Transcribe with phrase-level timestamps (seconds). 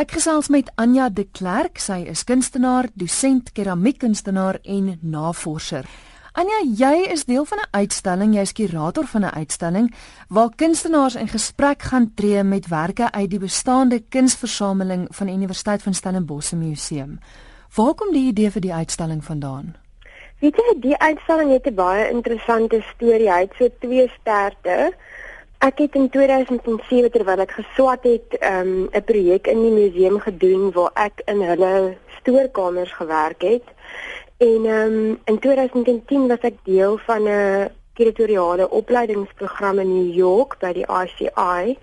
[0.00, 1.76] Ek gesels met Anja de Klerk.
[1.76, 5.84] Sy is kunstenaar, dosent, keramiekkunstenaar en navorser.
[6.40, 9.92] Anja, jy is deel van 'n uitstalling, jy is kurator van 'n uitstalling
[10.28, 15.82] waar kunstenaars in gesprek gaan tree met werke uit die bestaande kunsversameling van die Universiteit
[15.82, 17.18] van Stellenbosch Museum.
[17.76, 19.76] Waar kom die idee vir die uitstalling vandaan?
[20.40, 23.32] Weet jy, die uitstalling het 'n baie interessante storie.
[23.32, 24.94] Hy het so twee sterte.
[25.60, 30.20] Ek het in 2007 terwyl ek geswat het, ehm, 'n um, projek in die museum
[30.20, 33.66] gedoen waar ek in hulle stoorkamers gewerk het.
[34.38, 40.72] En um, in 2010 was ek deel van 'n kuratoriale opleidingsprogram in New York by
[40.72, 41.76] die ICI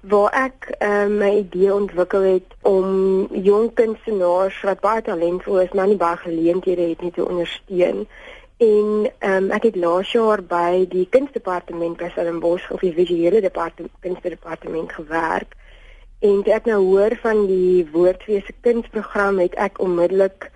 [0.00, 5.86] waar ek um, my idee ontwikkel het om jong kunstenaars wat baie talentvol is, maar
[5.86, 8.06] nie baie geleenthede het nie te ondersteun.
[8.58, 13.40] En ehm um, ek het laas jaar by die kunstdepartement by Stellenbosch of die visuele
[13.40, 15.54] departement kunstdepartement gewerk.
[16.18, 20.48] En toe ek nou hoor van die woordwese kunsprogram het ek onmiddellik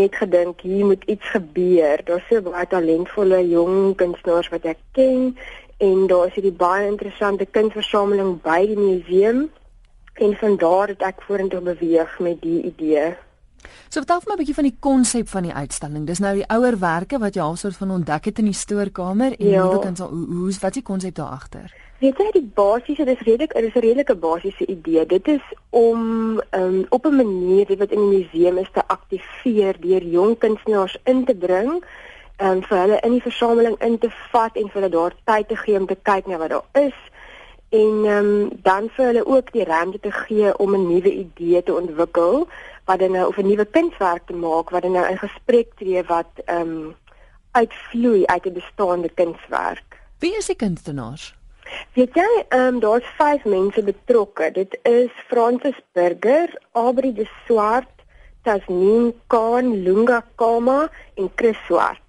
[0.00, 2.00] net gedink hier moet iets gebeur.
[2.04, 5.36] Daar's so baie talentvolle jong kunstenaars wat ek ken
[5.84, 9.50] en daar is hierdie baie interessante kunsversameling by die museum
[10.14, 13.12] en van daar het ek vorentoe beweeg met die idee.
[13.88, 16.06] So vertel vir my 'n bietjie van die konsep van die uitstalling.
[16.06, 19.48] Dis nou die ouer werke wat jy halfsoort van ontdek het in die stoorkamer en
[19.48, 19.62] ja.
[19.62, 20.00] nuwe kuns.
[20.00, 21.72] Hoe hoe wat is die konsep daar agter?
[21.98, 25.06] Weet jy die basiese dis redelik is 'n redelike basiese idee.
[25.06, 30.02] Dit is om um, op 'n manier wat in die museum is te aktiveer deur
[30.02, 31.84] jong kunstenaars in te bring
[32.36, 35.48] en um, vir hulle in die versameling in te vat en vir hulle daar tyd
[35.48, 36.98] te gee om te kyk na wat daar is
[37.68, 41.74] en um, dan vir hulle ook die ruimte te gee om 'n nuwe idee te
[41.74, 42.48] ontwikkel
[42.84, 46.02] wat dan nou of 'n nuwe kunswerk te maak wat dan nou in gesprek tree
[46.02, 46.94] wat ehm um,
[47.50, 50.00] uitvloei uit 'n bestaande kunswerk.
[50.18, 51.34] Wie is die kunstenaars?
[51.94, 54.50] Weet jy, ehm um, daar's vyf mense betrokke.
[54.52, 57.94] Dit is Francis Burger, Aubrey de Swart,
[58.42, 62.03] Tasneem Khan, Lunga Kama en Chris Swart.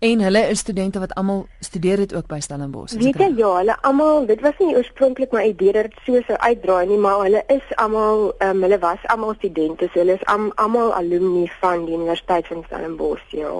[0.00, 2.94] En hulle is studente wat almal studeer het ook by Stellenbosch.
[2.96, 6.38] Weet jy ja, hulle almal, dit was nie oorspronklik my idee dat dit so sou
[6.40, 10.94] uitdraai nie, maar hulle is almal, um, hulle was almal studente, so hulle is almal
[10.94, 13.52] am, alumni van die Universiteit van Stellenbosch, ja.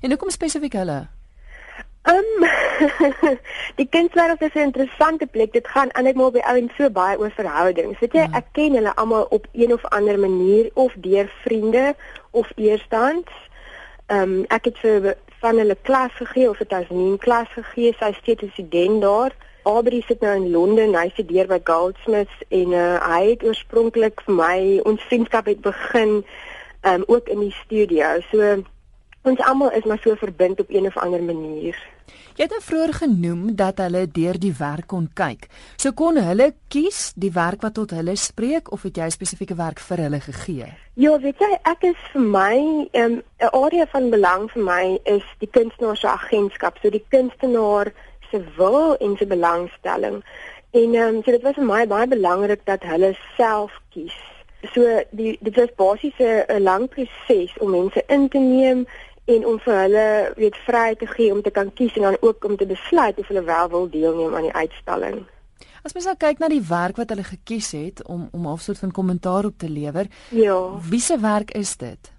[0.00, 1.04] En hoekom spesifiek hulle?
[2.10, 2.48] Ehm um,
[3.80, 5.52] die kindswêreld is 'n interessante plek.
[5.52, 7.98] Dit gaan eintlik maar by ouens so baie oor verhoudings.
[7.98, 8.42] Weet jy, ja.
[8.42, 11.94] ek ken hulle almal op een of ander manier of deur vriende
[12.30, 13.30] of eerstands.
[14.06, 17.48] Ehm um, ek het vir van hulle klas gegee of dit as nie 'n klas
[17.48, 19.32] gegee, sy steeds 'n student daar.
[19.62, 24.34] Aubrey sit nou in Londen, hy studeer by Goldsmiths en uh, hy het oorspronklik vir
[24.34, 26.24] my ons vriendskap het begin
[26.86, 28.20] um, ook in die studio.
[28.30, 28.62] So
[29.22, 31.95] ons almal is maar so verbind op een of ander manier.
[32.36, 35.46] Jy het nou vroeër genoem dat hulle deur die werk kon kyk.
[35.76, 39.80] So kon hulle kies die werk wat tot hulle spreek of het jy spesifieke werk
[39.80, 40.68] vir hulle gegee?
[40.94, 42.56] Ja, weet jy, ek is vir my
[42.92, 47.04] ehm, 'n um, area van belang vir my is die kunstenaar se agentskap, so die
[47.08, 47.92] kunstenaar
[48.30, 50.22] se wil en se belangstelling.
[50.70, 54.16] En ehm um, so dit was vir my baie belangrik dat hulle self kies.
[54.74, 58.86] So die dit was basies 'n lang proses om mense in te neem
[59.26, 62.44] en om vir hulle weet vry te gee om te kan kies en dan ook
[62.44, 65.24] om te besluit of hulle wel wil deelneem aan die uitstalling.
[65.82, 68.78] As mens nou kyk na die werk wat hulle gekies het om om 'n soort
[68.78, 70.06] van kommentaar op te lewer.
[70.28, 70.58] Ja.
[70.90, 72.12] Wie se werk is dit?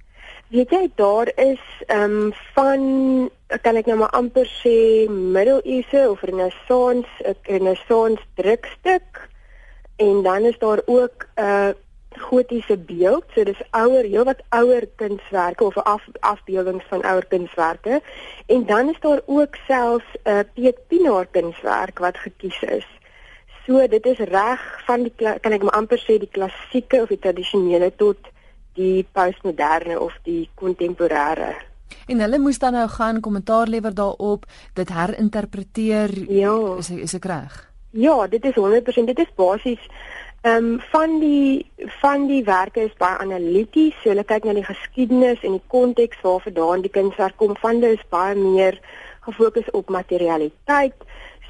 [0.47, 2.81] Weet jy daar is ehm um, van
[3.61, 9.29] kan ek nou maar amper sê middeleeuse of renessans, 'n renessans drukstuk
[9.95, 11.69] en dan is daar ook 'n uh,
[12.27, 13.25] gotiese beeld.
[13.35, 18.01] So dis ouer, heelwat ouer kunswerke of af, afbeeldings van ouer kunswerke.
[18.45, 22.87] En dan is daar ook selfs 'n uh, Piet Pinaar kunswerk wat gekies is.
[23.65, 27.19] So dit is reg van die kan ek maar amper sê die klassieke of die
[27.19, 28.17] tradisionele tot
[28.73, 31.55] die postmoderne of die kontemporêre.
[32.07, 36.13] En hulle moes dan nou gaan kommentaar lewer daarop, dit herinterpreteer.
[36.31, 37.57] Ja, is is ek reg?
[37.91, 39.09] Ja, dit is 100%.
[39.11, 39.83] Dit is basies
[40.47, 41.65] Ehm um, van die
[42.01, 43.95] van die werke is baie analities.
[44.01, 47.55] So hulle kyk na die geskiedenis en die konteks waarvandaan die kunswerk kom.
[47.63, 48.77] Van dit is baie meer
[49.25, 50.95] gefokus op materialiteit.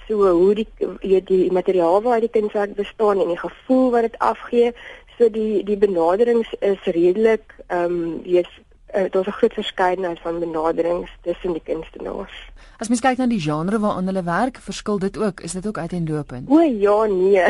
[0.08, 4.18] So hoe die die, die materiaal waaruit die kunswerk bestaan en die gevoel wat dit
[4.32, 4.74] afgee.
[5.18, 8.50] So die die benaderings is redelik ehm um, wees
[8.96, 12.52] uh, daar's 'n groot verskeidenheid van benaderings tussen die kunstenaars.
[12.78, 15.40] As mens kyk na die genre waaraan hulle werk, verskil dit ook.
[15.40, 16.50] Is dit ook uiteenlopend?
[16.50, 17.46] O ja, nee.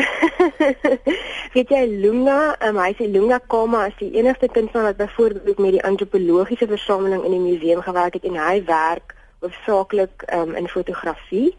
[1.54, 5.70] Weet jy Lunga, um, hy sê Lunga Kama is die enigste kunstenaar wat byvoorbeeld met
[5.70, 11.56] die antropologiese versameling in die museum gewerk het en hy werk hoofsaaklik um, in fotografie.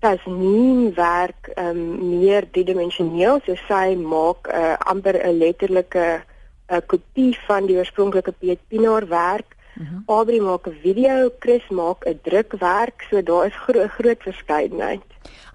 [0.00, 6.22] Is nie werk um, meer driedimensioneel, so sy maak uh, amper 'n letterlike
[6.68, 9.56] 'n kopie van die oorspronklike Piet Pinaar werk.
[9.76, 9.94] Uh mhm.
[9.94, 10.16] -huh.
[10.16, 15.02] Aubrey maak 'n video, Chris maak 'n drukwerk, so daar is gro groot verskeidenheid.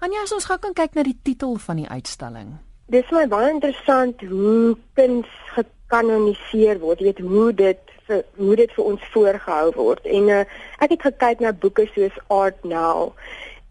[0.00, 2.58] Anja, as ons gou kan kyk na die titel van die uitstalling.
[2.86, 6.98] Dis my baie interessant hoe kuns gekanoniseer word.
[6.98, 10.06] Jy weet hoe dit vir hoe dit vir ons voorgehou word.
[10.06, 10.40] En uh,
[10.78, 13.12] ek het gekyk na boeke soos Art Now.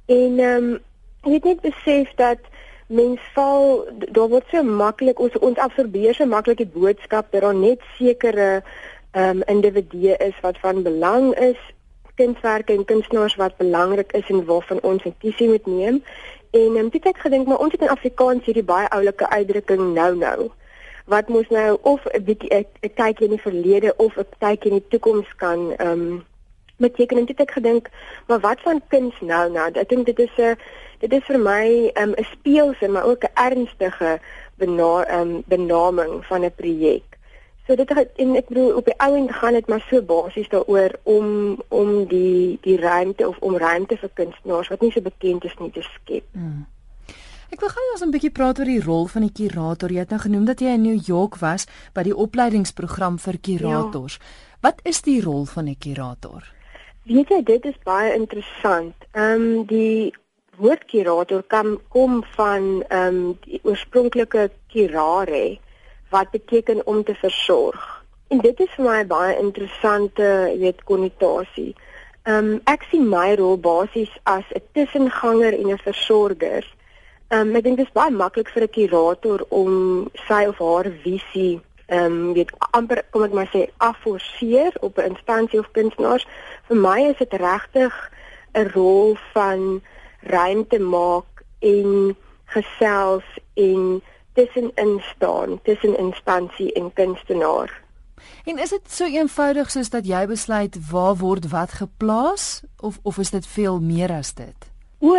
[0.05, 0.79] En ehm um,
[1.21, 2.50] ek het net besef dat
[2.91, 7.55] mens val daar word so maklik ons ons absorbeer so maklik die boodskap dat daar
[7.55, 8.49] net sekere
[9.11, 11.59] ehm um, individue is wat van belang is
[12.15, 16.03] kunswerke en kunstenaars wat belangrik is en waarvan ons notisie moet neem.
[16.51, 20.15] En um, dit het gedink maar ons het in Afrikaans hierdie baie oulike uitdrukking nou
[20.15, 20.49] nou
[21.11, 24.77] wat mos nou of 'n bietjie 'n kykie in die verlede of 'n kykie in
[24.77, 26.25] die toekoms kan ehm um,
[26.81, 27.89] beteken en dit het ek gedink
[28.27, 30.57] maar wat van kuns nou nou ek dink dit is 'n
[31.01, 34.19] dit is vir my um, 'n um, speelse maar ook 'n ernstige
[34.61, 37.07] bena um, benaming van 'n projek.
[37.67, 40.49] So dit het, en ek bedoel op die ou end gaan dit maar so basies
[40.49, 41.27] daaroor om
[41.67, 45.71] om die die ruimte of om ruimte vir kunstenaars wat nie so bekend is nie
[45.71, 46.25] te skep.
[46.31, 46.65] Hmm.
[47.51, 49.91] Ek wil gou ons 'n bietjie praat oor die rol van die kurator.
[49.91, 54.17] Jy het nou genoem dat jy in New York was by die opleidingsprogram vir kurators.
[54.19, 54.25] Ja.
[54.61, 56.60] Wat is die rol van 'n kurator?
[57.09, 58.93] Weet jy, dit is baie interessant.
[59.17, 60.13] Ehm um, die
[60.61, 65.57] woord kurator kom kom van ehm um, die oorspronklike curare
[66.13, 68.03] wat beteken om te versorg.
[68.27, 71.73] En dit is vir my baie interessante, jy weet, konnotasie.
[72.29, 76.69] Ehm um, ek sien my rol basies as 'n tussenganger en 'n versorger.
[77.33, 80.93] Ehm um, ek dink dit is baie maklik vir 'n kurator om sy of haar
[81.01, 86.27] visie ehm um, weet amper kom ek maar sê afforceer op 'n instansie of kunstenaars.
[86.67, 87.93] Vir my is dit regtig
[88.53, 89.81] 'n rol van
[90.21, 92.15] ruimte maak en
[92.45, 94.01] gesels en
[94.33, 97.81] tussenin staan tussen instansie en kunstenaar.
[98.45, 103.17] En is dit so eenvoudig soos dat jy besluit waar word wat geplaas of of
[103.17, 104.70] is dit veel meer as dit?
[105.01, 105.15] O,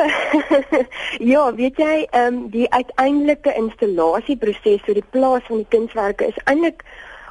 [1.32, 6.38] ja, weet jy, ehm um, die uiteindelike installasieproses vir die plaas van die kunswerke is
[6.44, 6.84] eintlik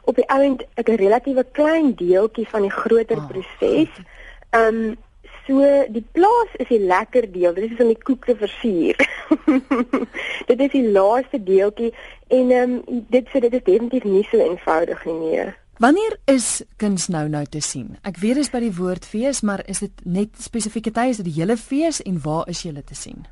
[0.04, 4.04] op die ouend 'n relatiewe klein deeltjie van die groter oh, proses.
[4.52, 4.98] Ehm um,
[5.48, 5.58] So
[5.90, 7.54] die plaas is die lekker deel.
[7.54, 8.96] Dit is om die koek te versier.
[10.50, 11.90] dit is die laaste deeltjie
[12.28, 15.18] en ehm um, dit so dit is definitief nie so eenvoudig nie.
[15.18, 15.50] Nee.
[15.82, 17.96] Wanneer is kuns nou nou te sien?
[18.06, 21.26] Ek weet dit is by die woordfees, maar is dit net spesifieke tye is dit
[21.32, 23.24] die hele fees en waar is julle te sien?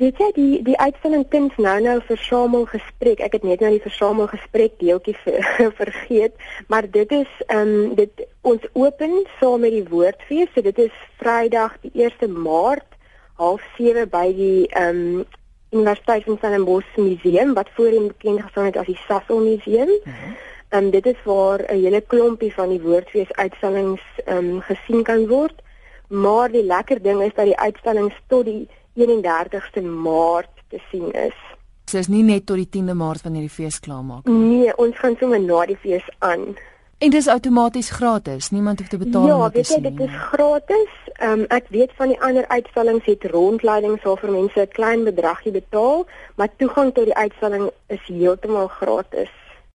[0.00, 3.20] Weet jy die die uitstalling kuns nou nou versamel gesprek.
[3.20, 5.44] Ek het net nou die versamel gesprek deeltjie ver,
[5.82, 6.40] vergeet,
[6.72, 10.48] maar dit is ehm um, dit ons open saam met die woordfees.
[10.54, 12.96] So dit is Vrydag die 1 Maart
[13.36, 15.26] 07:30 by die ehm um,
[15.70, 19.92] Universiteit van Stellenbosch Museum wat voorheen bekend gestaan het as die Sasol Museum.
[20.04, 20.48] Mhm.
[20.70, 25.02] Ehm um, dit is waar 'n hele klompie van die woordfees uitstallings ehm um, gesien
[25.02, 25.62] kan word.
[26.08, 31.38] Maar die lekker ding is dat die uitstallings tot die 31ste Maart te sien is.
[31.84, 34.34] Dit is nie net tot die 10de Maart wanneer die fees klaarmaak nie.
[34.34, 36.54] Nee, ons gaan sommer na die fees aan.
[36.98, 38.50] En dis outomaties gratis.
[38.50, 39.82] Niemand hoef te betaal ja, om te sien.
[39.82, 40.94] Ja, weet jy, dit is gratis.
[41.12, 45.52] Ehm um, ek weet van die ander uitstallings het rondleidings vir mense 'n klein bedragie
[45.52, 46.06] betaal,
[46.36, 49.39] maar toegang tot die uitstalling is heeltemal gratis.